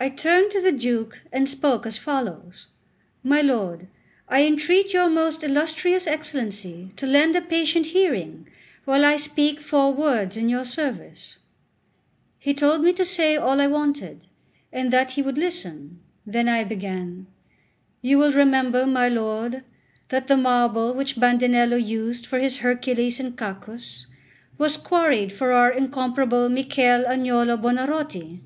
I 0.00 0.08
turned 0.10 0.50
to 0.52 0.62
the 0.62 0.72
Duke 0.72 1.22
and 1.32 1.48
spoke 1.48 1.84
as 1.86 1.96
follows: 1.98 2.68
"My 3.22 3.40
lord, 3.42 3.86
I 4.28 4.44
entreat 4.44 4.92
your 4.94 5.10
most 5.10 5.42
illustrious 5.42 6.06
Excellency 6.06 6.92
to 6.96 7.06
lend 7.06 7.36
a 7.36 7.42
patient 7.42 7.86
hearing 7.86 8.48
while 8.84 9.04
I 9.04 9.16
speak 9.16 9.60
four 9.60 9.92
words 9.92 10.38
in 10.38 10.48
your 10.48 10.64
service." 10.64 11.38
He 12.38 12.54
told 12.54 12.82
me 12.82 12.92
to 12.94 13.04
say 13.04 13.36
all 13.36 13.60
I 13.60 13.66
wanted, 13.66 14.26
and 14.72 14.90
that 14.90 15.12
he 15.12 15.22
would 15.22 15.38
listen. 15.38 16.00
Then 16.26 16.48
I 16.48 16.64
began: 16.64 17.26
"You 18.02 18.16
will 18.18 18.32
remember, 18.32 18.86
my 18.86 19.08
lord, 19.08 19.64
that 20.08 20.28
the 20.28 20.36
marble 20.36 20.94
which 20.94 21.20
Bandinello 21.20 21.76
used 21.76 22.26
for 22.26 22.38
his 22.38 22.58
Hercules 22.58 23.20
and 23.20 23.36
Cacus 23.36 24.06
was 24.56 24.78
quarried 24.78 25.32
for 25.32 25.52
our 25.52 25.70
incomparable 25.70 26.48
Michel 26.48 27.04
Agnolo 27.06 27.56
Buonarroti. 27.58 28.40